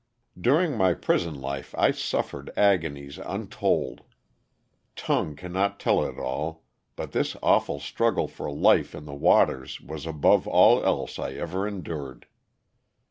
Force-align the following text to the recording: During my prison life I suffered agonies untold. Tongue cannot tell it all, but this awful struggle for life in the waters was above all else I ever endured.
During 0.39 0.75
my 0.75 0.95
prison 0.95 1.39
life 1.39 1.75
I 1.77 1.91
suffered 1.91 2.49
agonies 2.57 3.19
untold. 3.19 4.01
Tongue 4.95 5.35
cannot 5.35 5.79
tell 5.79 6.03
it 6.03 6.17
all, 6.17 6.63
but 6.95 7.11
this 7.11 7.37
awful 7.43 7.79
struggle 7.79 8.27
for 8.27 8.51
life 8.51 8.95
in 8.95 9.05
the 9.05 9.13
waters 9.13 9.79
was 9.79 10.07
above 10.07 10.47
all 10.47 10.83
else 10.83 11.19
I 11.19 11.33
ever 11.33 11.67
endured. 11.67 12.25